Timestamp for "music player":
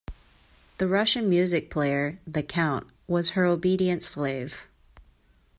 1.29-2.17